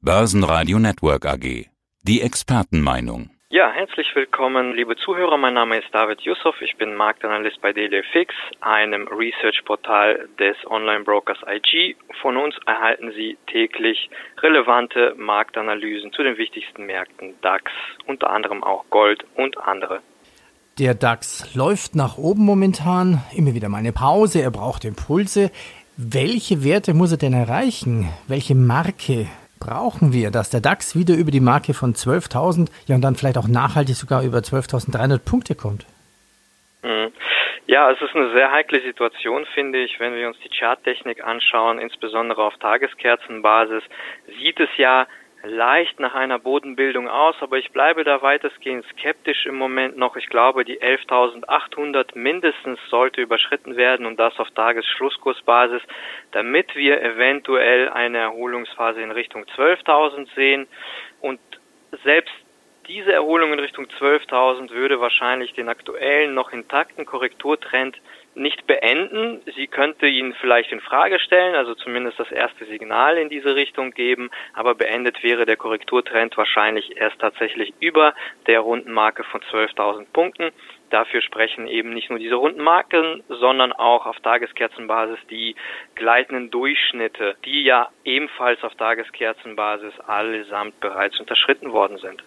[0.00, 1.66] Börsenradio Network AG.
[2.04, 3.30] Die Expertenmeinung.
[3.50, 5.36] Ja, herzlich willkommen, liebe Zuhörer.
[5.36, 6.54] Mein Name ist David Yusuf.
[6.60, 11.96] Ich bin Marktanalyst bei DailyFix, einem Research-Portal des Online-Brokers IG.
[12.22, 14.08] Von uns erhalten Sie täglich
[14.40, 17.64] relevante Marktanalysen zu den wichtigsten Märkten DAX,
[18.06, 19.98] unter anderem auch Gold und andere.
[20.78, 25.50] Der DAX läuft nach oben momentan, immer wieder mal eine Pause, er braucht Impulse.
[25.96, 28.08] Welche Werte muss er denn erreichen?
[28.28, 29.26] Welche Marke
[29.58, 33.38] brauchen wir, dass der DAX wieder über die Marke von 12.000, ja und dann vielleicht
[33.38, 35.86] auch nachhaltig sogar über 12.300 Punkte kommt?
[36.82, 37.12] Mhm.
[37.66, 41.78] Ja, es ist eine sehr heikle Situation, finde ich, wenn wir uns die Charttechnik anschauen,
[41.78, 43.82] insbesondere auf Tageskerzenbasis,
[44.38, 45.06] sieht es ja
[45.42, 50.16] leicht nach einer Bodenbildung aus, aber ich bleibe da weitestgehend skeptisch im Moment noch.
[50.16, 55.82] Ich glaube, die 11.800 mindestens sollte überschritten werden und das auf Tagesschlusskursbasis,
[56.32, 60.66] damit wir eventuell eine Erholungsphase in Richtung 12.000 sehen
[61.20, 61.40] und
[62.02, 62.34] selbst
[62.88, 67.96] diese Erholung in Richtung 12.000 würde wahrscheinlich den aktuellen noch intakten Korrekturtrend
[68.38, 69.40] nicht beenden.
[69.56, 73.92] Sie könnte ihn vielleicht in Frage stellen, also zumindest das erste Signal in diese Richtung
[73.92, 78.14] geben, aber beendet wäre der Korrekturtrend wahrscheinlich erst tatsächlich über
[78.46, 80.50] der runden Marke von 12.000 Punkten.
[80.90, 85.54] Dafür sprechen eben nicht nur diese runden Marken, sondern auch auf Tageskerzenbasis die
[85.94, 92.22] gleitenden Durchschnitte, die ja ebenfalls auf Tageskerzenbasis allesamt bereits unterschritten worden sind.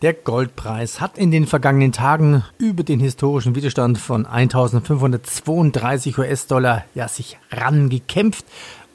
[0.00, 7.08] Der Goldpreis hat in den vergangenen Tagen über den historischen Widerstand von 1532 US-Dollar ja
[7.08, 8.46] sich rangekämpft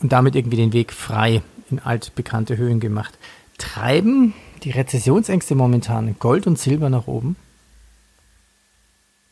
[0.02, 3.18] und damit irgendwie den Weg frei in altbekannte Höhen gemacht.
[3.58, 7.36] Treiben die Rezessionsängste momentan Gold und Silber nach oben?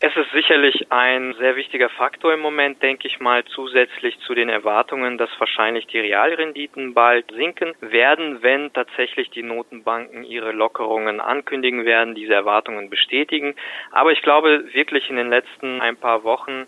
[0.04, 4.50] Es ist sicherlich ein sehr wichtiger Faktor im Moment, denke ich mal, zusätzlich zu den
[4.50, 11.86] Erwartungen, dass wahrscheinlich die Realrenditen bald sinken werden, wenn tatsächlich die Notenbanken ihre Lockerungen ankündigen
[11.86, 13.54] werden, diese Erwartungen bestätigen.
[13.92, 16.66] Aber ich glaube wirklich in den letzten ein paar Wochen,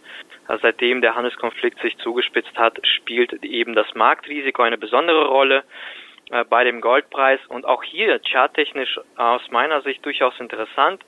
[0.47, 5.63] äh, seitdem der Handelskonflikt sich zugespitzt hat, spielt eben das Marktrisiko eine besondere Rolle
[6.29, 11.03] äh, bei dem Goldpreis und auch hier charttechnisch aus meiner Sicht durchaus interessant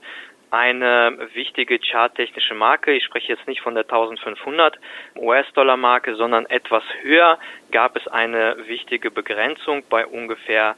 [0.51, 2.91] eine wichtige charttechnische Marke.
[2.91, 4.77] Ich spreche jetzt nicht von der 1500
[5.15, 7.39] US-Dollar Marke, sondern etwas höher
[7.71, 10.75] gab es eine wichtige Begrenzung bei ungefähr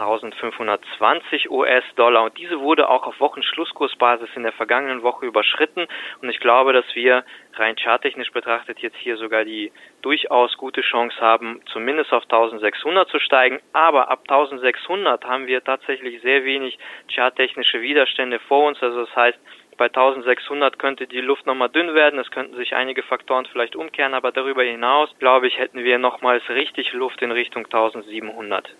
[0.00, 5.86] 1520 US-Dollar und diese wurde auch auf Wochenschlusskursbasis in der vergangenen Woche überschritten.
[6.22, 7.24] Und ich glaube, dass wir
[7.54, 9.72] rein charttechnisch betrachtet jetzt hier sogar die
[10.02, 16.22] durchaus gute Chance haben, zumindest auf 1600 zu steigen, aber ab 1600 haben wir tatsächlich
[16.22, 16.78] sehr wenig
[17.12, 19.38] charttechnische Widerstände vor uns, also das heißt,
[19.76, 24.12] bei 1600 könnte die Luft nochmal dünn werden, es könnten sich einige Faktoren vielleicht umkehren,
[24.12, 28.74] aber darüber hinaus, glaube ich, hätten wir nochmals richtig Luft in Richtung 1700.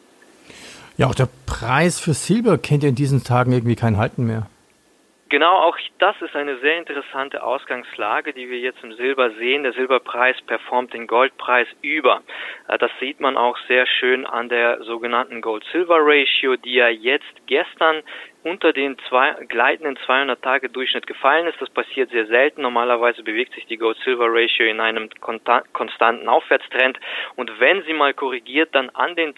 [1.00, 4.50] Ja, auch der Preis für Silber kennt in diesen Tagen irgendwie kein Halten mehr.
[5.30, 9.62] Genau, auch das ist eine sehr interessante Ausgangslage, die wir jetzt im Silber sehen.
[9.62, 12.20] Der Silberpreis performt den Goldpreis über.
[12.68, 18.02] Äh, das sieht man auch sehr schön an der sogenannten Gold-Silver-Ratio, die ja jetzt gestern
[18.42, 21.58] unter den zwei, gleitenden 200-Tage-Durchschnitt gefallen ist.
[21.62, 22.60] Das passiert sehr selten.
[22.60, 25.08] Normalerweise bewegt sich die Gold-Silver-Ratio in einem
[25.72, 27.00] konstanten Aufwärtstrend.
[27.36, 29.32] Und wenn sie mal korrigiert, dann an den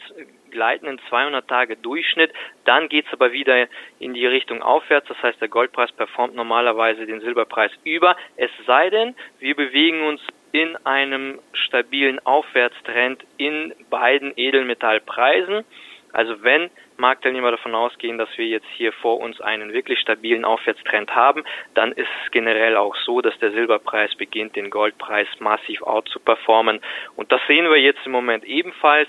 [0.53, 2.33] gleitenden 200 Tage Durchschnitt.
[2.65, 3.67] Dann geht es aber wieder
[3.99, 5.09] in die Richtung aufwärts.
[5.09, 8.17] Das heißt, der Goldpreis performt normalerweise den Silberpreis über.
[8.37, 10.21] Es sei denn, wir bewegen uns
[10.53, 15.65] in einem stabilen Aufwärtstrend in beiden Edelmetallpreisen.
[16.13, 21.15] Also wenn Marktteilnehmer davon ausgehen, dass wir jetzt hier vor uns einen wirklich stabilen Aufwärtstrend
[21.15, 21.43] haben,
[21.75, 26.21] dann ist es generell auch so, dass der Silberpreis beginnt, den Goldpreis massiv out zu
[26.21, 26.81] performen.
[27.17, 29.09] Und das sehen wir jetzt im Moment ebenfalls.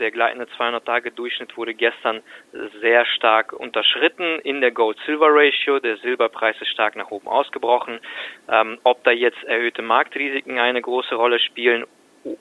[0.00, 2.22] Der gleitende 200-Tage-Durchschnitt wurde gestern
[2.80, 5.78] sehr stark unterschritten in der Gold-Silver-Ratio.
[5.78, 8.00] Der Silberpreis ist stark nach oben ausgebrochen.
[8.48, 11.84] Ähm, ob da jetzt erhöhte Marktrisiken eine große Rolle spielen,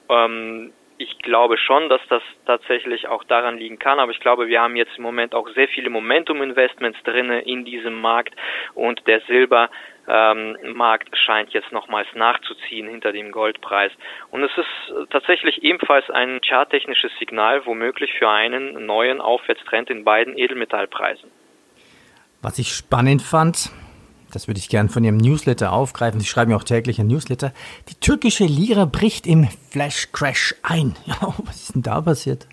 [0.10, 4.62] ähm, ich glaube schon, dass das tatsächlich auch daran liegen kann, aber ich glaube, wir
[4.62, 8.36] haben jetzt im Moment auch sehr viele Momentum-Investments drinne in diesem Markt
[8.74, 9.70] und der Silber
[10.10, 13.92] ähm, Markt scheint jetzt nochmals nachzuziehen hinter dem Goldpreis.
[14.32, 20.38] Und es ist tatsächlich ebenfalls ein charttechnisches Signal, womöglich für einen neuen Aufwärtstrend in beiden
[20.38, 21.30] Edelmetallpreisen.
[22.42, 23.72] Was ich spannend fand,
[24.32, 26.20] das würde ich gern von Ihrem Newsletter aufgreifen.
[26.20, 27.54] Sie schreiben ja auch täglich ein Newsletter.
[27.90, 30.96] Die türkische Lira bricht im Flash Crash ein.
[31.06, 32.48] Ja, was ist denn da passiert?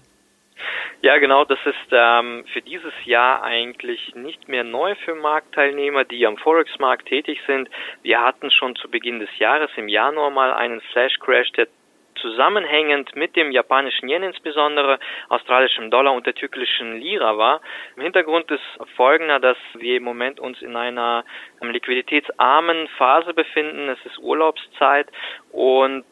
[1.06, 6.26] Ja, genau, das ist ähm, für dieses Jahr eigentlich nicht mehr neu für Marktteilnehmer, die
[6.26, 7.70] am Forex-Markt tätig sind.
[8.03, 11.69] Wir hatten schon zu Beginn des Jahres im Januar mal einen Flash-Crash, der
[12.17, 14.99] zusammenhängend mit dem japanischen Yen insbesondere,
[15.29, 17.61] australischem Dollar und der türkischen Lira war.
[17.94, 18.64] Im Hintergrund ist
[18.97, 21.25] folgender, dass wir im Moment uns in einer
[21.61, 23.88] liquiditätsarmen Phase befinden.
[23.91, 25.06] Es ist Urlaubszeit
[25.53, 26.05] und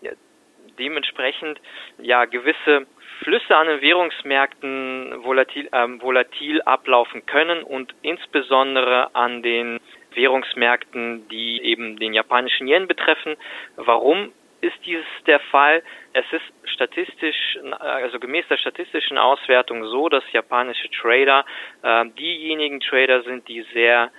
[0.79, 1.61] dementsprechend
[1.99, 2.87] ja gewisse
[3.23, 9.81] Flüsse an den Währungsmärkten volatil, äh, volatil ablaufen können und insbesondere an den
[10.15, 13.37] Währungsmärkten, die eben den japanischen Yen betreffen.
[13.77, 15.83] Warum ist dies der Fall?
[16.13, 21.45] Es ist statistisch, also gemäß der statistischen Auswertung so, dass japanische Trader
[21.83, 24.11] äh, diejenigen Trader sind, die sehr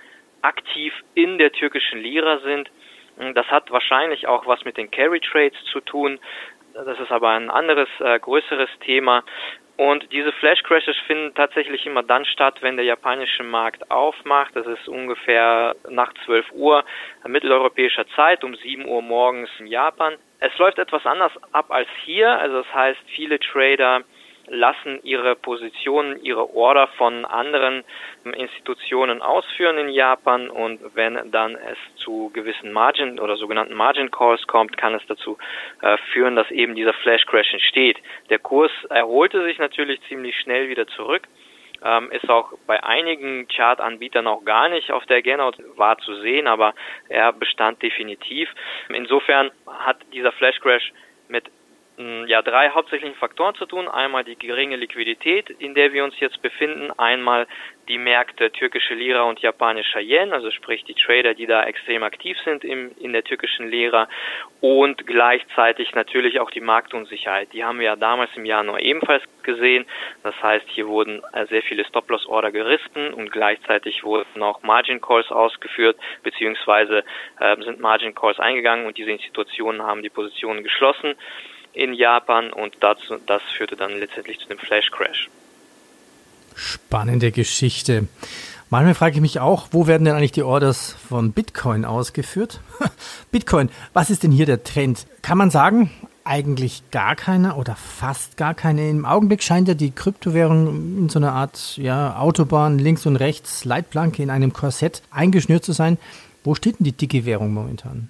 [0.42, 2.70] aktiv in der türkischen Lira sind.
[3.34, 6.20] Das hat wahrscheinlich auch was mit den Carry Trades zu tun.
[6.84, 9.24] Das ist aber ein anderes, äh, größeres Thema.
[9.78, 14.56] Und diese Flash Crashes finden tatsächlich immer dann statt, wenn der japanische Markt aufmacht.
[14.56, 16.84] Das ist ungefähr nach 12 Uhr
[17.26, 20.16] mitteleuropäischer Zeit, um 7 Uhr morgens in Japan.
[20.40, 22.38] Es läuft etwas anders ab als hier.
[22.38, 24.02] Also das heißt, viele Trader
[24.48, 27.84] lassen ihre Positionen, ihre Order von anderen
[28.24, 34.46] Institutionen ausführen in Japan und wenn dann es zu gewissen Margin oder sogenannten Margin Calls
[34.46, 35.38] kommt, kann es dazu
[35.82, 37.98] äh, führen, dass eben dieser Flash Crash entsteht.
[38.30, 41.22] Der Kurs erholte sich natürlich ziemlich schnell wieder zurück.
[41.84, 46.46] Ähm, ist auch bei einigen Chart-Anbietern auch gar nicht auf der Agenda war zu sehen,
[46.46, 46.74] aber
[47.08, 48.48] er bestand definitiv.
[48.88, 50.92] Insofern hat dieser Flash Crash
[52.26, 53.88] ja, drei hauptsächlichen Faktoren zu tun.
[53.88, 56.90] Einmal die geringe Liquidität, in der wir uns jetzt befinden.
[56.98, 57.46] Einmal
[57.88, 62.36] die Märkte türkische Lira und japanischer Yen, also sprich die Trader, die da extrem aktiv
[62.44, 64.08] sind im, in der türkischen Lira.
[64.60, 67.52] Und gleichzeitig natürlich auch die Marktunsicherheit.
[67.54, 69.86] Die haben wir ja damals im Januar ebenfalls gesehen.
[70.22, 75.30] Das heißt, hier wurden äh, sehr viele Stop-Loss-Order gerissen und gleichzeitig wurden auch Margin Calls
[75.30, 77.04] ausgeführt, beziehungsweise
[77.40, 81.14] äh, sind Margin Calls eingegangen und diese Institutionen haben die Positionen geschlossen
[81.76, 85.28] in Japan und dazu, das führte dann letztendlich zu dem Flash Crash.
[86.54, 88.08] Spannende Geschichte.
[88.70, 92.60] Manchmal frage ich mich auch, wo werden denn eigentlich die Orders von Bitcoin ausgeführt?
[93.30, 95.06] Bitcoin, was ist denn hier der Trend?
[95.20, 95.90] Kann man sagen,
[96.24, 98.88] eigentlich gar keiner oder fast gar keine.
[98.88, 103.66] Im Augenblick scheint ja die Kryptowährung in so einer Art ja, Autobahn links und rechts,
[103.66, 105.98] Leitplanke in einem Korsett eingeschnürt zu sein.
[106.42, 108.08] Wo steht denn die dicke Währung momentan?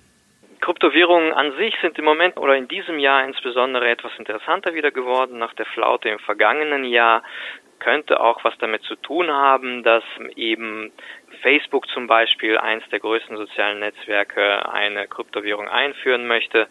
[0.67, 5.39] Kryptowährungen an sich sind im Moment oder in diesem Jahr insbesondere etwas interessanter wieder geworden.
[5.39, 7.23] Nach der Flaute im vergangenen Jahr
[7.79, 10.03] könnte auch was damit zu tun haben, dass
[10.35, 10.91] eben
[11.41, 16.67] Facebook zum Beispiel, eins der größten sozialen Netzwerke, eine Kryptowährung einführen möchte.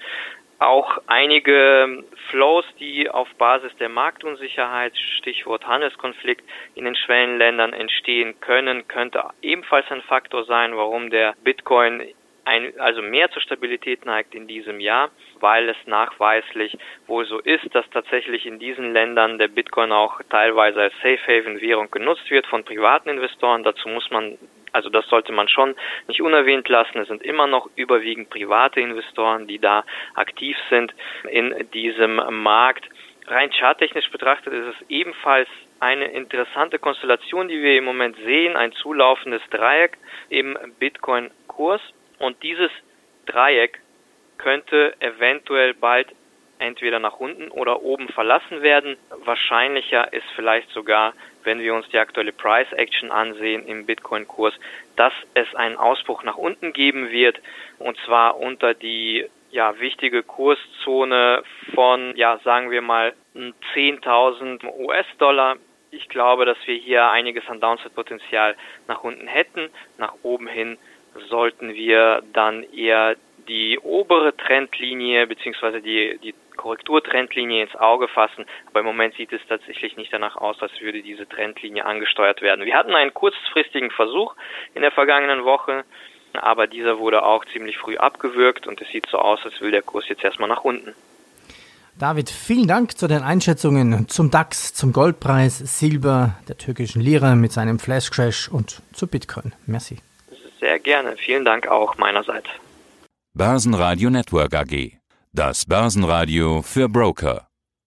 [0.60, 6.44] Auch einige Flows, die auf Basis der Marktunsicherheit, Stichwort Handelskonflikt,
[6.74, 12.04] in den Schwellenländern entstehen können, könnte ebenfalls ein Faktor sein, warum der Bitcoin
[12.46, 15.10] ein, also mehr zur Stabilität neigt in diesem Jahr,
[15.40, 16.78] weil es nachweislich
[17.08, 21.60] wohl so ist, dass tatsächlich in diesen Ländern der Bitcoin auch teilweise als Safe Haven
[21.60, 23.64] Währung genutzt wird von privaten Investoren.
[23.64, 24.38] Dazu muss man
[24.72, 25.74] also das sollte man schon
[26.10, 26.98] nicht unerwähnt lassen.
[26.98, 30.94] Es sind immer noch überwiegend private Investoren, die da aktiv sind
[31.30, 32.84] in diesem Markt.
[33.28, 35.48] Rein charttechnisch betrachtet ist es ebenfalls
[35.80, 39.98] eine interessante Konstellation, die wir im Moment sehen, ein zulaufendes Dreieck
[40.30, 41.82] im Bitcoin-Kurs.
[42.20, 42.72] Und dieses
[43.26, 43.80] Dreieck
[44.38, 46.08] könnte eventuell bald
[46.60, 48.98] entweder nach unten oder oben verlassen werden.
[49.24, 51.14] Wahrscheinlicher ist vielleicht sogar,
[51.44, 54.54] wenn wir uns die aktuelle Price Action ansehen im Bitcoin-Kurs,
[54.96, 57.40] dass es einen Ausbruch nach unten geben wird
[57.80, 63.14] und zwar unter die ja, wichtige Kurszone von, ja, sagen wir mal
[63.74, 65.56] 10.000 US-Dollar.
[65.92, 68.56] Ich glaube, dass wir hier einiges an Downside-Potenzial
[68.88, 70.78] nach unten hätten, nach oben hin
[71.30, 73.16] sollten wir dann eher
[73.48, 75.82] die obere Trendlinie bzw.
[75.82, 78.46] die, die Korrekturtrendlinie ins Auge fassen.
[78.68, 82.66] Aber im Moment sieht es tatsächlich nicht danach aus, als würde diese Trendlinie angesteuert werden.
[82.66, 84.36] Wir hatten einen kurzfristigen Versuch
[84.74, 85.84] in der vergangenen Woche,
[86.34, 89.82] aber dieser wurde auch ziemlich früh abgewürgt und es sieht so aus, als will der
[89.82, 90.94] Kurs jetzt erstmal nach unten.
[91.98, 97.54] David, vielen Dank zu den Einschätzungen zum DAX, zum Goldpreis, Silber, der türkischen Lira mit
[97.54, 99.54] seinem Flash Crash und zu Bitcoin.
[99.66, 100.00] Merci.
[100.86, 101.18] Gerne.
[101.18, 102.48] Vielen Dank auch meinerseits.
[103.34, 104.74] Börsenradio Network AG.
[105.34, 107.48] Das Börsenradio für Broker.